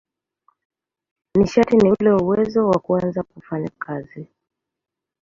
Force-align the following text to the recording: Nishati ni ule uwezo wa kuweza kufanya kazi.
Nishati 1.35 1.77
ni 1.77 1.91
ule 1.99 2.11
uwezo 2.11 2.67
wa 2.69 2.79
kuweza 2.79 3.23
kufanya 3.23 3.69
kazi. 3.79 4.27